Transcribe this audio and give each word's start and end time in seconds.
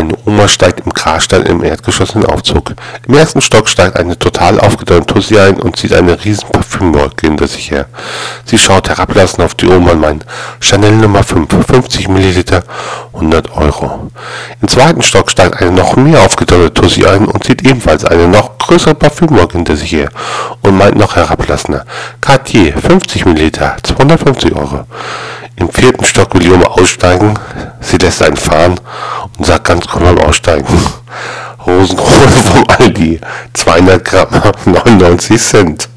Eine 0.00 0.16
Oma 0.24 0.48
steigt 0.48 0.80
im 0.86 0.94
Karstadt 0.94 1.46
im 1.46 1.62
Erdgeschoss 1.62 2.14
in 2.14 2.24
Aufzug. 2.24 2.72
Im 3.06 3.12
ersten 3.12 3.42
Stock 3.42 3.68
steigt 3.68 3.98
eine 3.98 4.18
total 4.18 4.58
aufgedäumte 4.58 5.12
Tussi 5.12 5.38
ein 5.38 5.60
und 5.60 5.76
zieht 5.76 5.92
eine 5.92 6.24
riesen 6.24 6.48
Parfümwolke 6.48 7.26
hinter 7.26 7.46
sich 7.46 7.70
her. 7.70 7.84
Sie 8.46 8.56
schaut 8.56 8.88
herablassend 8.88 9.44
auf 9.44 9.54
die 9.54 9.66
Oma 9.66 9.90
und 9.90 10.00
meint, 10.00 10.24
Chanel 10.58 10.92
Nummer 10.92 11.22
5, 11.22 11.50
50 11.66 12.08
Milliliter, 12.08 12.62
100 13.12 13.54
Euro. 13.54 14.10
Im 14.62 14.68
zweiten 14.68 15.02
Stock 15.02 15.30
steigt 15.30 15.60
eine 15.60 15.72
noch 15.72 15.96
mehr 15.96 16.22
aufgedäumte 16.22 16.72
Tussi 16.72 17.04
ein 17.04 17.26
und 17.26 17.44
zieht 17.44 17.60
ebenfalls 17.60 18.06
eine 18.06 18.26
noch 18.26 18.56
größere 18.56 18.94
Parfümwolke 18.94 19.58
hinter 19.58 19.76
sich 19.76 19.92
her 19.92 20.08
und 20.62 20.78
meint 20.78 20.96
noch 20.96 21.14
herablassender, 21.14 21.84
Cartier, 22.22 22.72
50 22.78 23.26
Milliliter, 23.26 23.76
250 23.82 24.56
Euro. 24.56 24.86
Im 25.60 25.68
vierten 25.68 26.06
Stock 26.06 26.32
will 26.32 26.40
die 26.40 26.50
Oma 26.50 26.68
aussteigen, 26.68 27.38
sie 27.90 27.96
lässt 27.96 28.22
einen 28.22 28.36
fahren 28.36 28.78
und 29.36 29.46
sagt 29.46 29.64
ganz 29.64 29.84
cool 29.94 30.02
beim 30.02 30.18
Aussteigen. 30.18 30.66
Rosenkrone 31.66 32.28
vom 32.52 32.64
Aldi, 32.78 33.20
200 33.52 34.04
Gramm, 34.04 34.28
99 34.64 35.40
Cent. 35.40 35.89